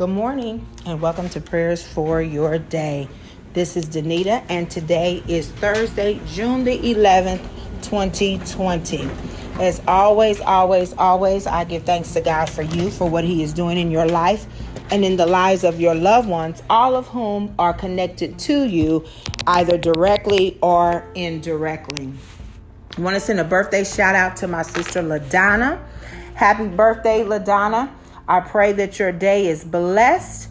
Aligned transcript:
Good 0.00 0.08
morning 0.08 0.66
and 0.86 0.98
welcome 1.02 1.28
to 1.28 1.42
Prayers 1.42 1.86
for 1.86 2.22
Your 2.22 2.56
Day. 2.56 3.06
This 3.52 3.76
is 3.76 3.84
Danita 3.84 4.42
and 4.48 4.70
today 4.70 5.22
is 5.28 5.50
Thursday, 5.50 6.18
June 6.26 6.64
the 6.64 6.78
11th, 6.78 7.42
2020. 7.82 9.10
As 9.60 9.82
always, 9.86 10.40
always, 10.40 10.94
always, 10.94 11.46
I 11.46 11.64
give 11.64 11.82
thanks 11.82 12.14
to 12.14 12.22
God 12.22 12.48
for 12.48 12.62
you, 12.62 12.90
for 12.90 13.10
what 13.10 13.24
He 13.24 13.42
is 13.42 13.52
doing 13.52 13.76
in 13.76 13.90
your 13.90 14.06
life 14.06 14.46
and 14.90 15.04
in 15.04 15.18
the 15.18 15.26
lives 15.26 15.64
of 15.64 15.78
your 15.78 15.94
loved 15.94 16.30
ones, 16.30 16.62
all 16.70 16.96
of 16.96 17.06
whom 17.08 17.54
are 17.58 17.74
connected 17.74 18.38
to 18.38 18.64
you 18.64 19.04
either 19.46 19.76
directly 19.76 20.56
or 20.62 21.06
indirectly. 21.14 22.10
I 22.96 23.02
want 23.02 23.16
to 23.16 23.20
send 23.20 23.38
a 23.38 23.44
birthday 23.44 23.84
shout 23.84 24.14
out 24.14 24.34
to 24.36 24.48
my 24.48 24.62
sister 24.62 25.02
LaDonna. 25.02 25.78
Happy 26.36 26.68
birthday, 26.68 27.22
LaDonna. 27.22 27.90
I 28.30 28.38
pray 28.38 28.72
that 28.74 29.00
your 29.00 29.10
day 29.10 29.48
is 29.48 29.64
blessed. 29.64 30.48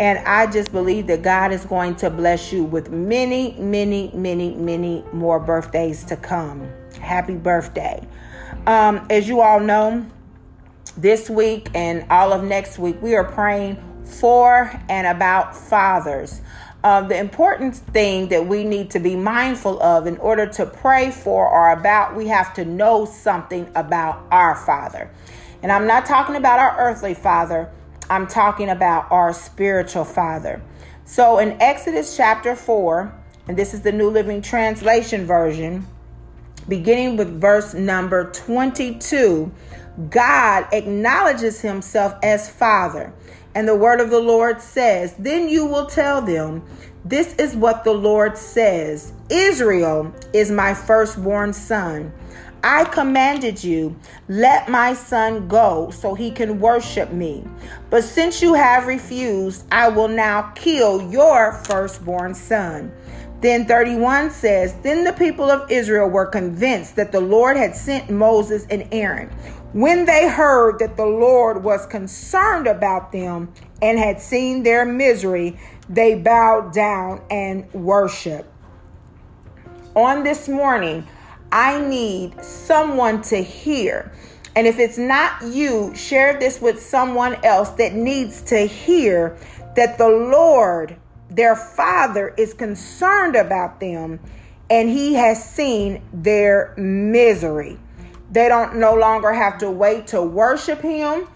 And 0.00 0.18
I 0.26 0.50
just 0.50 0.72
believe 0.72 1.06
that 1.06 1.22
God 1.22 1.52
is 1.52 1.64
going 1.64 1.94
to 1.96 2.10
bless 2.10 2.52
you 2.52 2.64
with 2.64 2.90
many, 2.90 3.54
many, 3.58 4.10
many, 4.14 4.56
many 4.56 5.04
more 5.12 5.38
birthdays 5.38 6.02
to 6.06 6.16
come. 6.16 6.68
Happy 7.00 7.36
birthday. 7.36 8.04
Um, 8.66 9.06
as 9.10 9.28
you 9.28 9.42
all 9.42 9.60
know, 9.60 10.04
this 10.96 11.30
week 11.30 11.68
and 11.72 12.04
all 12.10 12.32
of 12.32 12.42
next 12.42 12.80
week, 12.80 13.00
we 13.00 13.14
are 13.14 13.24
praying 13.24 13.76
for 14.04 14.68
and 14.88 15.06
about 15.06 15.54
fathers. 15.54 16.40
Uh, 16.82 17.02
the 17.02 17.16
important 17.16 17.76
thing 17.76 18.28
that 18.28 18.46
we 18.46 18.64
need 18.64 18.90
to 18.90 18.98
be 18.98 19.14
mindful 19.14 19.82
of 19.82 20.06
in 20.06 20.16
order 20.16 20.46
to 20.46 20.64
pray 20.64 21.10
for 21.10 21.46
or 21.46 21.72
about, 21.72 22.16
we 22.16 22.26
have 22.26 22.54
to 22.54 22.64
know 22.64 23.04
something 23.04 23.70
about 23.74 24.26
our 24.30 24.54
Father. 24.54 25.10
And 25.62 25.70
I'm 25.70 25.86
not 25.86 26.06
talking 26.06 26.36
about 26.36 26.58
our 26.58 26.74
earthly 26.78 27.12
father, 27.12 27.70
I'm 28.08 28.26
talking 28.26 28.70
about 28.70 29.10
our 29.10 29.32
spiritual 29.32 30.04
father. 30.04 30.62
So 31.04 31.38
in 31.38 31.60
Exodus 31.60 32.16
chapter 32.16 32.56
4, 32.56 33.12
and 33.46 33.56
this 33.56 33.74
is 33.74 33.82
the 33.82 33.92
New 33.92 34.10
Living 34.10 34.40
Translation 34.40 35.26
version, 35.26 35.86
beginning 36.68 37.16
with 37.16 37.40
verse 37.40 37.74
number 37.74 38.30
22, 38.30 39.52
God 40.08 40.66
acknowledges 40.72 41.60
himself 41.60 42.14
as 42.22 42.48
Father. 42.48 43.12
And 43.54 43.66
the 43.66 43.74
word 43.74 44.00
of 44.00 44.10
the 44.10 44.20
Lord 44.20 44.60
says, 44.60 45.14
Then 45.18 45.48
you 45.48 45.66
will 45.66 45.86
tell 45.86 46.22
them, 46.22 46.62
This 47.04 47.34
is 47.34 47.56
what 47.56 47.84
the 47.84 47.92
Lord 47.92 48.38
says 48.38 49.12
Israel 49.28 50.14
is 50.32 50.50
my 50.50 50.74
firstborn 50.74 51.52
son. 51.52 52.12
I 52.62 52.84
commanded 52.84 53.64
you, 53.64 53.96
let 54.28 54.68
my 54.68 54.92
son 54.92 55.48
go 55.48 55.90
so 55.90 56.14
he 56.14 56.30
can 56.30 56.60
worship 56.60 57.10
me. 57.10 57.42
But 57.88 58.04
since 58.04 58.42
you 58.42 58.52
have 58.52 58.86
refused, 58.86 59.64
I 59.72 59.88
will 59.88 60.08
now 60.08 60.52
kill 60.54 61.10
your 61.10 61.54
firstborn 61.64 62.34
son. 62.34 62.92
Then 63.40 63.64
31 63.64 64.30
says, 64.30 64.74
Then 64.82 65.04
the 65.04 65.14
people 65.14 65.50
of 65.50 65.70
Israel 65.70 66.10
were 66.10 66.26
convinced 66.26 66.96
that 66.96 67.12
the 67.12 67.20
Lord 67.20 67.56
had 67.56 67.74
sent 67.74 68.10
Moses 68.10 68.66
and 68.68 68.86
Aaron. 68.92 69.30
When 69.72 70.04
they 70.04 70.28
heard 70.28 70.80
that 70.80 70.96
the 70.96 71.06
Lord 71.06 71.62
was 71.62 71.86
concerned 71.86 72.66
about 72.66 73.12
them 73.12 73.52
and 73.80 74.00
had 74.00 74.20
seen 74.20 74.64
their 74.64 74.84
misery, 74.84 75.60
they 75.88 76.16
bowed 76.16 76.72
down 76.72 77.22
and 77.30 77.72
worshiped. 77.72 78.48
On 79.94 80.24
this 80.24 80.48
morning, 80.48 81.06
I 81.52 81.80
need 81.80 82.42
someone 82.44 83.22
to 83.22 83.36
hear. 83.36 84.10
And 84.56 84.66
if 84.66 84.80
it's 84.80 84.98
not 84.98 85.40
you, 85.42 85.94
share 85.94 86.38
this 86.38 86.60
with 86.60 86.82
someone 86.82 87.36
else 87.44 87.70
that 87.70 87.94
needs 87.94 88.42
to 88.42 88.66
hear 88.66 89.36
that 89.76 89.98
the 89.98 90.08
Lord, 90.08 90.96
their 91.28 91.54
Father, 91.54 92.34
is 92.36 92.54
concerned 92.54 93.36
about 93.36 93.78
them 93.78 94.18
and 94.68 94.88
He 94.88 95.14
has 95.14 95.48
seen 95.48 96.02
their 96.12 96.74
misery. 96.76 97.78
They 98.30 98.48
don't 98.48 98.76
no 98.76 98.94
longer 98.94 99.32
have 99.32 99.58
to 99.58 99.70
wait 99.70 100.06
to 100.08 100.22
worship 100.22 100.80
Him, 100.80 101.26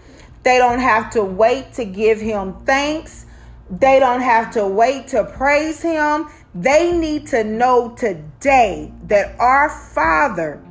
they 0.43 0.57
don't 0.57 0.79
have 0.79 1.11
to 1.11 1.23
wait 1.23 1.73
to 1.73 1.85
give 1.85 2.19
Him 2.19 2.53
thanks, 2.65 3.25
they 3.69 3.99
don't 3.99 4.21
have 4.21 4.51
to 4.51 4.67
wait 4.67 5.07
to 5.09 5.23
praise 5.23 5.81
Him. 5.81 6.27
They 6.53 6.97
need 6.97 7.27
to 7.27 7.43
know 7.43 7.95
today 7.95 8.93
that 9.07 9.37
our 9.39 9.69
Father 9.69 10.61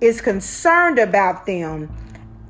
is 0.00 0.20
concerned 0.20 0.98
about 0.98 1.46
them 1.46 1.94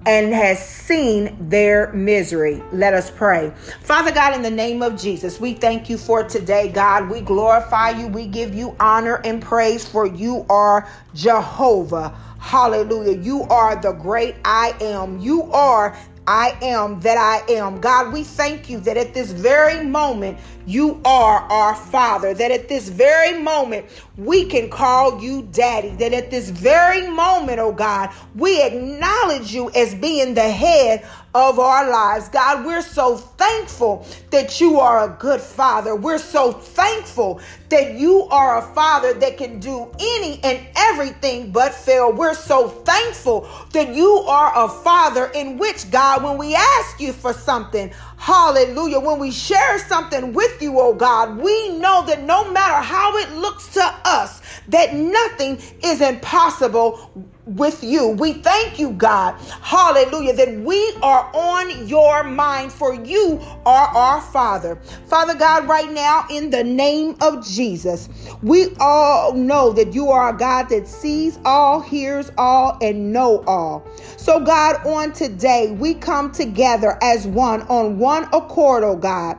and 0.06 0.32
has 0.32 0.66
seen 0.66 1.36
their 1.48 1.92
misery. 1.92 2.62
Let 2.72 2.94
us 2.94 3.10
pray. 3.10 3.52
Father 3.82 4.12
God, 4.12 4.34
in 4.34 4.42
the 4.42 4.50
name 4.50 4.82
of 4.82 4.98
Jesus, 4.98 5.38
we 5.38 5.54
thank 5.54 5.90
you 5.90 5.98
for 5.98 6.24
today, 6.24 6.70
God. 6.70 7.10
We 7.10 7.20
glorify 7.20 7.90
you. 7.90 8.08
We 8.08 8.26
give 8.26 8.54
you 8.54 8.74
honor 8.80 9.20
and 9.24 9.42
praise 9.42 9.86
for 9.86 10.06
you 10.06 10.46
are 10.48 10.88
Jehovah. 11.14 12.16
Hallelujah. 12.38 13.18
You 13.18 13.42
are 13.42 13.76
the 13.80 13.92
great 13.92 14.36
I 14.44 14.74
am. 14.80 15.18
You 15.18 15.42
are 15.52 15.94
I 16.30 16.56
am 16.62 17.00
that 17.00 17.18
I 17.18 17.54
am. 17.54 17.80
God, 17.80 18.12
we 18.12 18.22
thank 18.22 18.70
you 18.70 18.78
that 18.82 18.96
at 18.96 19.14
this 19.14 19.32
very 19.32 19.84
moment 19.84 20.38
you 20.64 21.00
are 21.04 21.40
our 21.50 21.74
Father, 21.74 22.34
that 22.34 22.52
at 22.52 22.68
this 22.68 22.88
very 22.88 23.42
moment 23.42 23.86
we 24.16 24.44
can 24.44 24.70
call 24.70 25.20
you 25.20 25.42
Daddy, 25.50 25.88
that 25.96 26.12
at 26.12 26.30
this 26.30 26.50
very 26.50 27.08
moment, 27.08 27.58
oh 27.58 27.72
God, 27.72 28.10
we 28.36 28.62
acknowledge 28.62 29.52
you 29.52 29.72
as 29.72 29.92
being 29.96 30.34
the 30.34 30.48
head 30.48 31.04
of 31.34 31.60
our 31.60 31.88
lives. 31.88 32.28
God, 32.28 32.64
we're 32.66 32.82
so 32.82 33.16
thankful 33.16 34.06
that 34.30 34.60
you 34.60 34.80
are 34.80 35.04
a 35.04 35.16
good 35.18 35.40
father. 35.40 35.94
We're 35.94 36.18
so 36.18 36.52
thankful 36.52 37.40
that 37.68 37.94
you 37.94 38.24
are 38.24 38.58
a 38.58 38.74
father 38.74 39.14
that 39.14 39.38
can 39.38 39.60
do 39.60 39.88
any 40.00 40.40
and 40.42 40.66
everything 40.76 41.52
but 41.52 41.72
fail. 41.72 42.12
We're 42.12 42.34
so 42.34 42.68
thankful 42.68 43.48
that 43.72 43.94
you 43.94 44.08
are 44.26 44.64
a 44.64 44.68
father 44.68 45.26
in 45.34 45.56
which, 45.56 45.88
God, 45.90 46.24
when 46.24 46.36
we 46.36 46.56
ask 46.56 47.00
you 47.00 47.12
for 47.12 47.32
something, 47.32 47.92
hallelujah, 48.16 48.98
when 48.98 49.20
we 49.20 49.30
share 49.30 49.78
something 49.86 50.32
with 50.32 50.60
you, 50.60 50.80
oh 50.80 50.94
God, 50.94 51.38
we 51.38 51.78
know 51.78 52.04
that 52.06 52.24
no 52.24 52.50
matter 52.50 52.84
how 52.84 53.16
it 53.18 53.30
looks 53.36 53.72
to 53.74 53.94
us, 54.04 54.42
that 54.68 54.94
nothing 54.94 55.60
is 55.82 56.00
impossible 56.00 57.28
with 57.56 57.82
you. 57.82 58.08
We 58.08 58.34
thank 58.34 58.78
you, 58.78 58.90
God, 58.92 59.40
hallelujah, 59.62 60.34
that 60.34 60.54
we 60.60 60.94
are 61.02 61.30
on 61.34 61.88
your 61.88 62.24
mind, 62.24 62.72
for 62.72 62.94
you 62.94 63.40
are 63.66 63.88
our 63.88 64.20
Father. 64.20 64.76
Father 65.06 65.34
God, 65.34 65.66
right 65.68 65.90
now, 65.90 66.26
in 66.30 66.50
the 66.50 66.62
name 66.62 67.16
of 67.20 67.46
Jesus, 67.46 68.08
we 68.42 68.74
all 68.78 69.32
know 69.32 69.72
that 69.72 69.94
you 69.94 70.10
are 70.10 70.34
a 70.34 70.36
God 70.36 70.68
that 70.68 70.86
sees 70.86 71.38
all, 71.44 71.80
hears 71.80 72.30
all, 72.38 72.78
and 72.80 73.12
know 73.12 73.42
all. 73.46 73.84
So, 74.16 74.40
God, 74.40 74.84
on 74.86 75.12
today, 75.12 75.72
we 75.72 75.94
come 75.94 76.30
together 76.30 76.98
as 77.02 77.26
one 77.26 77.62
on 77.62 77.98
one 77.98 78.24
accord, 78.32 78.84
oh 78.84 78.96
God, 78.96 79.36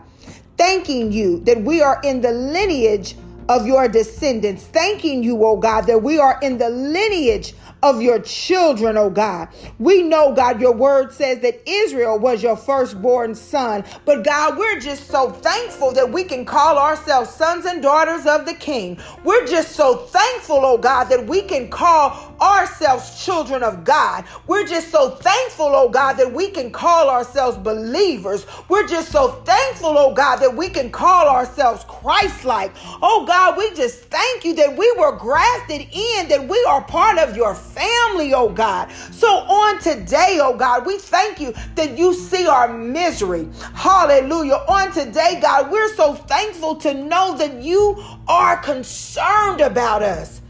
thanking 0.58 1.12
you 1.12 1.40
that 1.42 1.62
we 1.62 1.82
are 1.82 2.00
in 2.04 2.22
the 2.22 2.32
lineage 2.32 3.16
of 3.50 3.68
your 3.68 3.88
descendants. 3.88 4.64
Thanking 4.64 5.24
you, 5.24 5.44
oh 5.46 5.58
God, 5.58 5.82
that 5.82 6.02
we 6.02 6.20
are 6.20 6.40
in 6.42 6.58
the 6.58 6.70
lineage 6.70 7.54
of 7.84 8.02
your 8.02 8.20
children, 8.20 8.98
oh 8.98 9.10
God. 9.10 9.50
We 9.80 10.04
know, 10.04 10.34
God, 10.34 10.62
your 10.62 10.74
word 10.74 11.12
says 11.12 11.40
that 11.40 11.62
Israel 11.68 12.20
was 12.20 12.44
your 12.44 12.56
firstborn 12.56 13.34
son. 13.34 13.84
But 14.06 14.24
God, 14.24 14.58
we're 14.58 14.80
just 14.80 15.08
so 15.08 15.32
thankful 15.32 15.92
that 15.94 16.12
we 16.12 16.24
can 16.24 16.46
call 16.46 16.78
ourselves 16.78 17.30
sons 17.32 17.66
and 17.66 17.82
daughters 17.82 18.26
of 18.28 18.46
the 18.46 18.54
King. 18.54 19.00
We're 19.24 19.48
just 19.48 19.72
so 19.72 19.96
thankful, 19.96 20.60
oh 20.64 20.78
God, 20.78 21.06
that 21.06 21.26
we 21.26 21.42
can 21.42 21.70
call 21.70 22.36
ourselves 22.40 23.24
children 23.24 23.64
of 23.64 23.84
God. 23.84 24.26
We're 24.48 24.68
just 24.68 24.90
so 24.90 25.10
thankful, 25.10 25.72
oh 25.74 25.90
God, 25.90 26.14
that 26.14 26.32
we 26.32 26.50
can 26.50 26.72
call 26.72 27.10
ourselves 27.10 27.58
believers. 27.58 28.46
We're 28.70 28.88
just 28.88 29.12
so 29.12 29.32
thankful, 29.44 29.98
oh 29.98 30.14
God, 30.14 30.38
that 30.38 30.56
we 30.56 30.70
can 30.70 30.92
call 30.92 31.28
ourselves 31.28 31.84
Christ 31.88 32.46
like. 32.46 32.72
Oh 33.02 33.26
God, 33.28 33.58
we 33.58 33.74
just 33.74 34.06
thank 34.06 34.46
you 34.46 34.54
that 34.56 34.78
we 34.78 34.92
were 34.98 35.18
grafted 35.18 35.82
in, 35.92 36.28
that 36.28 36.48
we 36.48 36.64
are 36.70 36.84
part 36.84 37.18
of 37.18 37.36
your 37.36 37.56
family, 37.74 38.34
oh 38.34 38.50
God. 38.50 38.92
So 39.12 39.28
on 39.28 39.80
today, 39.80 40.40
oh 40.42 40.56
God, 40.56 40.86
we 40.86 40.98
thank 40.98 41.40
you 41.40 41.54
that 41.76 41.98
you 41.98 42.14
see 42.14 42.48
our 42.48 42.68
misery. 42.72 43.48
Hallelujah. 43.74 44.64
On 44.68 44.92
today, 44.92 45.40
God, 45.42 45.72
we're 45.72 45.94
so 45.96 46.14
thankful 46.14 46.76
to 46.78 46.94
know 46.94 47.38
that 47.38 47.56
you 47.56 48.04
are 48.28 48.58
concerned 48.58 49.62
about 49.62 50.02
us. 50.04 50.42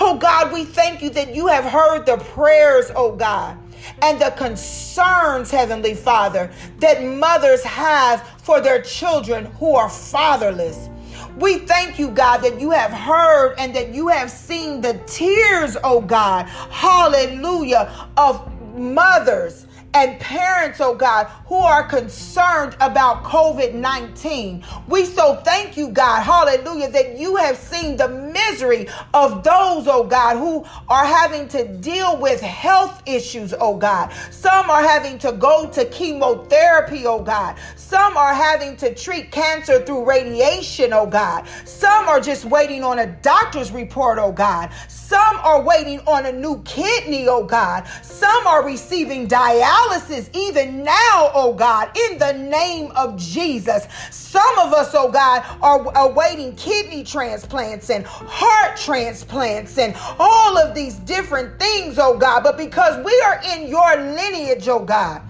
Oh 0.00 0.18
God, 0.18 0.52
we 0.52 0.64
thank 0.64 1.02
you 1.02 1.10
that 1.10 1.34
you 1.34 1.46
have 1.46 1.64
heard 1.64 2.06
the 2.06 2.18
prayers, 2.18 2.90
oh 2.94 3.14
God, 3.14 3.56
and 4.02 4.20
the 4.20 4.30
concerns, 4.32 5.50
Heavenly 5.50 5.94
Father, 5.94 6.50
that 6.80 7.02
mothers 7.02 7.62
have 7.62 8.26
for 8.42 8.60
their 8.60 8.82
children 8.82 9.46
who 9.58 9.74
are 9.74 9.88
fatherless. 9.88 10.88
We 11.36 11.58
thank 11.58 11.98
you, 11.98 12.08
God, 12.08 12.38
that 12.38 12.58
you 12.58 12.70
have 12.70 12.90
heard 12.90 13.56
and 13.58 13.74
that 13.76 13.92
you 13.92 14.08
have 14.08 14.30
seen 14.30 14.80
the 14.80 14.94
tears, 15.06 15.76
oh 15.84 16.00
God, 16.00 16.46
hallelujah, 16.46 18.08
of 18.16 18.50
mothers 18.74 19.65
and 19.96 20.20
parents, 20.20 20.78
oh 20.82 20.94
God, 20.94 21.24
who 21.46 21.56
are 21.56 21.82
concerned 21.82 22.76
about 22.80 23.24
COVID 23.24 23.72
19. 23.72 24.62
We 24.88 25.06
so 25.06 25.36
thank 25.36 25.78
you, 25.78 25.88
God, 25.88 26.20
hallelujah, 26.22 26.90
that 26.90 27.18
you 27.18 27.36
have 27.36 27.56
seen 27.56 27.96
the 27.96 28.08
misery 28.08 28.88
of 29.14 29.42
those, 29.42 29.86
oh 29.88 30.04
God, 30.06 30.36
who 30.36 30.66
are 30.90 31.06
having 31.06 31.48
to 31.48 31.66
deal 31.78 32.18
with 32.18 32.42
health 32.42 33.02
issues, 33.06 33.54
oh 33.58 33.78
God. 33.78 34.12
Some 34.30 34.68
are 34.68 34.82
having 34.82 35.18
to 35.20 35.32
go 35.32 35.66
to 35.70 35.86
chemotherapy, 35.86 37.06
oh 37.06 37.22
God. 37.22 37.56
Some 37.76 38.18
are 38.18 38.34
having 38.34 38.76
to 38.76 38.94
treat 38.94 39.30
cancer 39.30 39.82
through 39.82 40.04
radiation, 40.04 40.92
oh 40.92 41.06
God. 41.06 41.48
Some 41.64 42.06
are 42.06 42.20
just 42.20 42.44
waiting 42.44 42.84
on 42.84 42.98
a 42.98 43.06
doctor's 43.06 43.72
report, 43.72 44.18
oh 44.18 44.32
God. 44.32 44.70
Some 44.88 45.36
are 45.36 45.62
waiting 45.62 46.00
on 46.00 46.26
a 46.26 46.32
new 46.32 46.60
kidney, 46.64 47.28
oh 47.28 47.44
God. 47.44 47.86
Some 48.02 48.46
are 48.46 48.62
receiving 48.62 49.26
dialysis 49.26 49.85
even 50.34 50.82
now, 50.82 51.30
oh 51.34 51.54
God, 51.56 51.90
in 51.96 52.18
the 52.18 52.32
name 52.32 52.90
of 52.96 53.16
Jesus. 53.16 53.86
Some 54.10 54.58
of 54.58 54.72
us, 54.72 54.94
oh 54.94 55.10
God, 55.10 55.44
are 55.62 55.92
awaiting 55.96 56.54
kidney 56.56 57.04
transplants 57.04 57.90
and 57.90 58.04
heart 58.06 58.76
transplants 58.76 59.78
and 59.78 59.94
all 60.18 60.58
of 60.58 60.74
these 60.74 60.96
different 60.96 61.58
things, 61.58 61.98
oh 61.98 62.16
God. 62.16 62.42
But 62.42 62.56
because 62.56 63.04
we 63.04 63.20
are 63.22 63.40
in 63.54 63.68
your 63.68 63.96
lineage, 63.96 64.68
oh 64.68 64.84
God, 64.84 65.22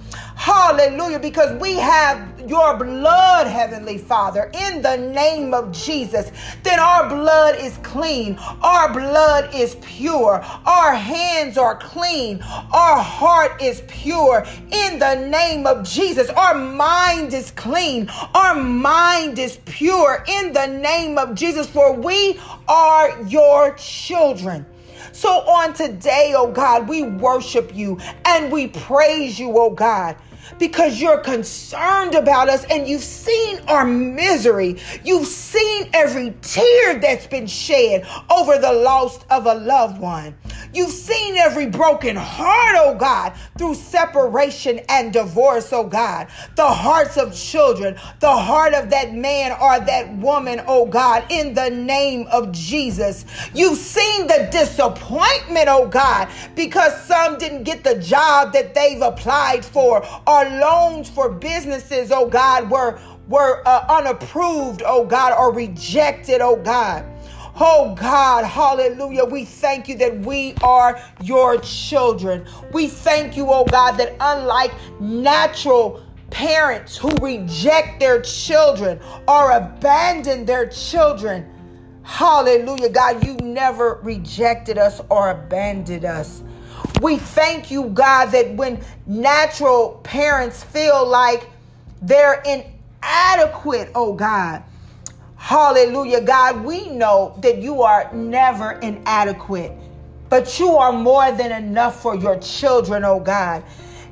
Hallelujah. 0.47 1.19
Because 1.19 1.61
we 1.61 1.75
have 1.75 2.49
your 2.49 2.77
blood, 2.77 3.49
Heavenly 3.49 3.99
Father, 3.99 4.49
in 4.55 4.81
the 4.81 4.97
name 4.97 5.53
of 5.53 5.73
Jesus. 5.73 6.31
Then 6.63 6.79
our 6.79 7.09
blood 7.09 7.57
is 7.59 7.77
clean. 7.83 8.37
Our 8.63 8.93
blood 8.93 9.53
is 9.53 9.75
pure. 9.83 10.41
Our 10.65 10.95
hands 10.95 11.59
are 11.59 11.75
clean. 11.77 12.41
Our 12.43 13.03
heart 13.03 13.61
is 13.61 13.83
pure 13.89 14.47
in 14.71 15.01
the 15.01 15.17
name 15.29 15.67
of 15.67 15.83
Jesus. 15.83 16.31
Our 16.31 16.55
mind 16.55 17.35
is 17.35 17.51
clean. 17.51 18.09
Our 18.33 18.55
mind 18.55 19.41
is 19.41 19.59
pure 19.65 20.25
in 20.29 20.53
the 20.53 20.67
name 20.69 21.19
of 21.19 21.35
Jesus. 21.35 21.67
For 21.67 21.93
we 21.93 22.39
are 22.69 23.21
your 23.23 23.75
children. 23.75 24.65
So 25.11 25.29
on 25.29 25.75
today, 25.75 26.35
oh 26.37 26.53
God, 26.53 26.89
we 26.89 27.03
worship 27.03 27.75
you 27.75 27.99
and 28.25 28.53
we 28.53 28.69
praise 28.69 29.41
you, 29.41 29.53
oh 29.59 29.71
God 29.71 30.17
because 30.59 31.01
you're 31.01 31.19
concerned 31.19 32.15
about 32.15 32.49
us 32.49 32.65
and 32.71 32.89
you've 32.89 33.03
seen 33.03 33.61
our 33.69 33.85
misery. 33.85 34.77
You've 35.05 35.27
seen 35.27 35.89
every 35.93 36.35
tear 36.43 36.99
that's 36.99 37.27
been 37.27 37.47
shed 37.47 38.07
over 38.31 38.59
the 38.59 38.73
loss 38.73 39.19
of 39.31 39.47
a 39.47 39.55
loved 39.55 40.01
one. 40.01 40.35
You've 40.73 40.91
seen 40.91 41.37
every 41.37 41.67
broken 41.67 42.17
heart, 42.17 42.77
oh 42.79 42.97
God, 42.97 43.33
through 43.59 43.75
separation 43.75 44.81
and 44.89 45.13
divorce, 45.13 45.73
oh 45.73 45.87
God. 45.87 46.29
The 46.55 46.67
hearts 46.67 47.17
of 47.17 47.35
children, 47.35 47.97
the 48.21 48.33
heart 48.33 48.75
of 48.75 48.91
that 48.91 49.15
man 49.15 49.53
or 49.53 49.81
that 49.81 50.13
woman, 50.17 50.63
oh 50.67 50.87
God, 50.87 51.25
in 51.31 51.55
the 51.55 51.71
name 51.71 52.27
of 52.31 52.53
Jesus. 52.53 53.25
You've 53.55 53.79
seen 53.79 54.27
the 54.27 54.49
disappointment, 54.53 55.69
oh 55.69 55.89
God, 55.89 56.29
because 56.55 57.01
some 57.07 57.39
didn't 57.39 57.65
get 57.65 57.85
the 57.85 57.99
job 57.99 58.53
that 58.53 58.75
they've 58.75 59.01
applied 59.01 59.65
for 59.65 60.07
or 60.37 60.45
loans 60.59 61.09
for 61.09 61.31
businesses, 61.31 62.13
oh 62.13 62.29
God, 62.29 62.71
were 62.71 62.99
were 63.29 63.63
uh, 63.67 63.85
unapproved, 63.89 64.83
oh 64.87 65.05
God, 65.05 65.33
or 65.37 65.53
rejected, 65.53 66.41
oh 66.41 66.57
God. 66.57 67.05
Oh 67.59 67.95
God, 67.95 68.45
hallelujah. 68.45 69.25
We 69.25 69.47
thank 69.47 69.89
you 69.89 69.97
that 69.97 70.19
we 70.21 70.55
are 70.63 71.01
your 71.23 71.59
children. 71.59 72.47
We 72.73 72.87
thank 72.87 73.37
you, 73.37 73.51
oh 73.51 73.65
God, 73.65 73.93
that 73.93 74.15
unlike 74.21 74.73
natural 75.01 76.05
parents 76.31 76.99
who 76.99 77.09
reject 77.23 77.99
their 77.99 78.21
children 78.21 79.01
or 79.27 79.53
abandon 79.53 80.45
their 80.45 80.69
children, 80.69 81.51
hallelujah, 82.03 82.91
God, 82.91 83.25
you 83.25 83.35
never 83.37 84.01
rejected 84.03 84.77
us 84.77 85.01
or 85.09 85.31
abandoned 85.31 86.05
us. 86.05 86.43
We 87.01 87.19
thank 87.19 87.71
you, 87.71 87.91
God, 87.91 88.27
that 88.27 88.55
when 88.55 88.81
natural 89.07 90.01
parents 90.03 90.65
feel 90.65 91.07
like 91.07 91.49
they're 92.01 92.43
inadequate, 92.47 93.91
oh 93.95 94.15
God, 94.15 94.63
hallelujah, 95.37 96.23
God, 96.23 96.65
we 96.65 96.89
know 96.89 97.39
that 97.43 97.59
you 97.59 97.83
are 97.83 98.11
never 98.15 98.73
inadequate, 98.73 99.73
but 100.31 100.59
you 100.59 100.71
are 100.71 100.93
more 100.93 101.31
than 101.33 101.53
enough 101.53 102.01
for 102.01 102.17
your 102.17 102.39
children, 102.39 103.05
oh 103.05 103.21
God. 103.21 103.63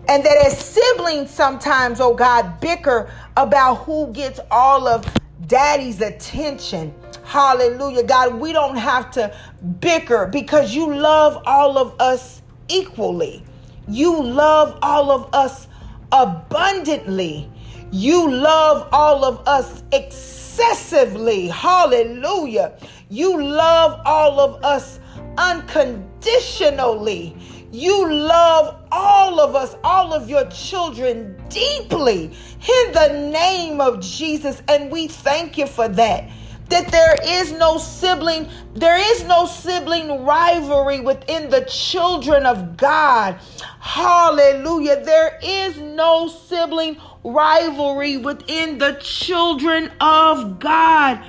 And 0.07 0.23
that 0.23 0.37
as 0.45 0.59
siblings 0.59 1.31
sometimes, 1.31 2.01
oh 2.01 2.15
God, 2.15 2.61
bicker 2.61 3.11
about 3.39 3.77
who 3.77 4.13
gets 4.13 4.41
all 4.51 4.87
of 4.87 5.07
daddy's 5.47 6.03
attention. 6.03 6.95
Hallelujah, 7.25 8.03
God. 8.03 8.35
We 8.35 8.53
don't 8.53 8.77
have 8.77 9.11
to 9.13 9.35
bicker 9.81 10.27
because 10.27 10.75
you 10.75 10.95
love 10.95 11.43
all 11.47 11.79
of 11.79 11.99
us 11.99 12.43
equally. 12.75 13.45
You 13.89 14.23
love 14.23 14.79
all 14.83 15.11
of 15.11 15.29
us 15.35 15.69
abundantly. 16.11 17.51
You 17.91 18.31
love 18.31 18.89
all 18.93 19.25
of 19.25 19.47
us 19.47 19.83
excessively. 19.93 21.49
Hallelujah. 21.49 22.79
You 23.09 23.43
love 23.43 24.01
all 24.05 24.41
of 24.41 24.65
us 24.65 25.01
unconditionally. 25.39 27.37
You 27.71 28.13
love 28.13 28.77
all 28.93 29.41
of 29.41 29.55
us, 29.57 29.77
all 29.83 30.13
of 30.15 30.29
your 30.31 30.45
children 30.47 31.37
deeply 31.49 32.27
in 32.27 32.93
the 32.93 33.31
name 33.33 33.81
of 33.81 34.01
Jesus. 34.01 34.63
And 34.69 34.91
we 34.91 35.09
thank 35.09 35.59
you 35.59 35.67
for 35.67 35.89
that 35.89 36.29
that 36.75 36.91
there 36.91 37.15
is 37.25 37.53
no 37.53 37.79
sibling 37.79 38.49
there 38.75 38.99
is 38.99 39.23
no 39.23 39.47
sibling 39.47 40.25
rivalry 40.25 40.99
within 40.99 41.49
the 41.49 41.61
children 41.61 42.45
of 42.45 42.77
God. 42.77 43.39
Hallelujah. 43.79 45.05
There 45.05 45.39
is 45.41 45.79
no 45.79 46.27
sibling 46.27 46.97
rivalry 47.23 48.17
within 48.17 48.79
the 48.79 48.99
children 49.01 49.93
of 50.01 50.59
God. 50.59 51.25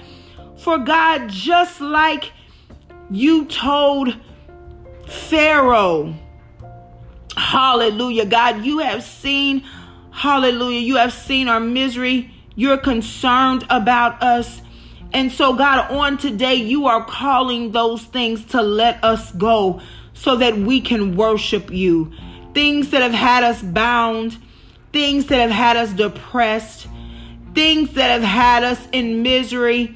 For 0.57 0.79
God 0.79 1.29
just 1.29 1.79
like 1.79 2.31
you 3.11 3.45
told 3.45 4.17
Pharaoh, 5.07 6.15
Hallelujah. 7.37 8.25
God, 8.25 8.65
you 8.65 8.79
have 8.79 9.03
seen 9.03 9.63
Hallelujah. 10.09 10.79
You 10.79 10.95
have 10.95 11.13
seen 11.13 11.47
our 11.47 11.59
misery. 11.59 12.33
You're 12.55 12.77
concerned 12.79 13.67
about 13.69 14.23
us. 14.23 14.63
And 15.13 15.31
so, 15.31 15.53
God, 15.53 15.91
on 15.91 16.17
today, 16.17 16.55
you 16.55 16.87
are 16.87 17.05
calling 17.05 17.71
those 17.71 18.03
things 18.03 18.43
to 18.45 18.61
let 18.61 19.03
us 19.03 19.31
go 19.33 19.81
so 20.13 20.35
that 20.37 20.57
we 20.57 20.81
can 20.81 21.15
worship 21.15 21.71
you. 21.71 22.11
Things 22.53 22.89
that 22.91 23.01
have 23.01 23.13
had 23.13 23.43
us 23.43 23.61
bound, 23.61 24.37
things 24.91 25.27
that 25.27 25.39
have 25.39 25.51
had 25.51 25.77
us 25.77 25.93
depressed, 25.93 26.87
things 27.53 27.91
that 27.93 28.09
have 28.09 28.23
had 28.23 28.63
us 28.63 28.87
in 28.91 29.23
misery. 29.23 29.95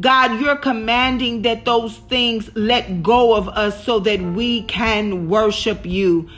God, 0.00 0.40
you're 0.40 0.56
commanding 0.56 1.42
that 1.42 1.64
those 1.64 1.96
things 1.96 2.50
let 2.54 3.02
go 3.02 3.34
of 3.34 3.48
us 3.48 3.84
so 3.84 4.00
that 4.00 4.20
we 4.20 4.62
can 4.62 5.28
worship 5.28 5.86
you. 5.86 6.28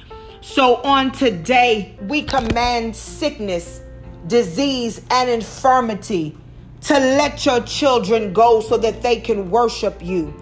So 0.40 0.76
on 0.76 1.12
today, 1.12 1.98
we 2.02 2.22
command 2.22 2.94
sickness, 2.94 3.82
disease, 4.26 5.02
and 5.10 5.28
infirmity 5.28 6.36
to 6.82 6.94
let 6.98 7.44
your 7.44 7.60
children 7.62 8.32
go 8.32 8.60
so 8.60 8.76
that 8.76 9.02
they 9.02 9.20
can 9.20 9.50
worship 9.50 10.02
you. 10.02 10.34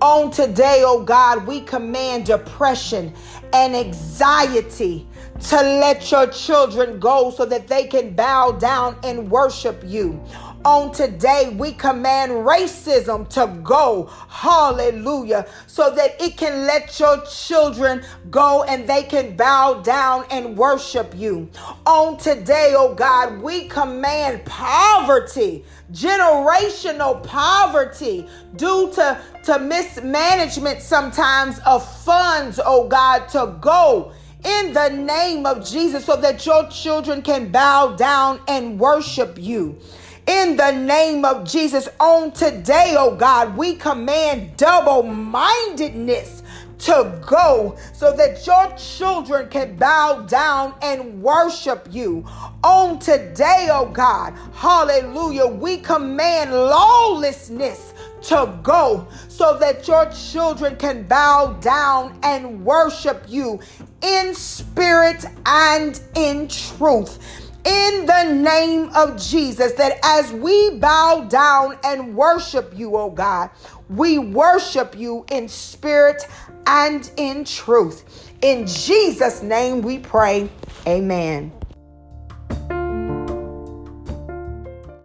On 0.00 0.30
today, 0.30 0.82
oh 0.84 1.02
God, 1.02 1.46
we 1.46 1.60
command 1.62 2.26
depression 2.26 3.12
and 3.52 3.74
anxiety 3.74 5.06
to 5.40 5.56
let 5.56 6.10
your 6.10 6.26
children 6.28 7.00
go 7.00 7.30
so 7.30 7.44
that 7.46 7.66
they 7.68 7.86
can 7.86 8.14
bow 8.14 8.52
down 8.52 8.98
and 9.02 9.30
worship 9.30 9.82
you 9.84 10.22
on 10.66 10.90
today, 10.90 11.54
we 11.56 11.70
command 11.70 12.32
racism 12.32 13.28
to 13.28 13.46
go. 13.62 14.10
Hallelujah. 14.28 15.46
So 15.68 15.94
that 15.94 16.20
it 16.20 16.36
can 16.36 16.66
let 16.66 16.98
your 16.98 17.24
children 17.24 18.02
go 18.30 18.64
and 18.64 18.84
they 18.88 19.04
can 19.04 19.36
bow 19.36 19.74
down 19.74 20.24
and 20.28 20.56
worship 20.56 21.14
you. 21.14 21.48
On 21.86 22.16
today, 22.16 22.74
oh 22.76 22.92
God, 22.94 23.40
we 23.40 23.68
command 23.68 24.44
poverty, 24.44 25.64
generational 25.92 27.22
poverty 27.22 28.26
due 28.56 28.90
to, 28.94 29.20
to 29.44 29.60
mismanagement 29.60 30.82
sometimes 30.82 31.60
of 31.60 31.88
funds, 32.02 32.58
oh 32.64 32.88
God, 32.88 33.28
to 33.28 33.56
go 33.60 34.10
in 34.44 34.72
the 34.72 34.88
name 34.88 35.46
of 35.46 35.64
Jesus 35.64 36.04
so 36.04 36.16
that 36.16 36.44
your 36.44 36.68
children 36.70 37.22
can 37.22 37.52
bow 37.52 37.94
down 37.94 38.40
and 38.48 38.80
worship 38.80 39.38
you. 39.38 39.78
In 40.26 40.56
the 40.56 40.72
name 40.72 41.24
of 41.24 41.44
Jesus, 41.44 41.88
on 42.00 42.32
today, 42.32 42.96
oh 42.98 43.14
God, 43.14 43.56
we 43.56 43.76
command 43.76 44.56
double 44.56 45.04
mindedness 45.04 46.42
to 46.78 47.22
go 47.24 47.76
so 47.92 48.14
that 48.16 48.44
your 48.44 48.76
children 48.76 49.48
can 49.48 49.76
bow 49.76 50.22
down 50.22 50.74
and 50.82 51.22
worship 51.22 51.86
you. 51.92 52.24
On 52.64 52.98
today, 52.98 53.68
oh 53.70 53.86
God, 53.86 54.34
hallelujah, 54.52 55.46
we 55.46 55.78
command 55.78 56.50
lawlessness 56.50 57.94
to 58.22 58.58
go 58.64 59.06
so 59.28 59.56
that 59.58 59.86
your 59.86 60.10
children 60.10 60.74
can 60.74 61.04
bow 61.04 61.52
down 61.60 62.18
and 62.24 62.64
worship 62.64 63.24
you 63.28 63.60
in 64.02 64.34
spirit 64.34 65.24
and 65.46 66.00
in 66.16 66.48
truth 66.48 67.45
in 67.66 68.06
the 68.06 68.22
name 68.32 68.90
of 68.94 69.20
Jesus 69.20 69.72
that 69.72 69.98
as 70.04 70.32
we 70.32 70.70
bow 70.78 71.26
down 71.28 71.76
and 71.84 72.14
worship 72.14 72.72
you, 72.76 72.96
oh 72.96 73.10
God, 73.10 73.50
we 73.88 74.18
worship 74.18 74.96
you 74.96 75.26
in 75.32 75.48
spirit 75.48 76.26
and 76.66 77.10
in 77.16 77.44
truth. 77.44 78.30
In 78.42 78.66
Jesus' 78.66 79.42
name 79.42 79.82
we 79.82 79.98
pray. 79.98 80.48
Amen. 80.86 81.55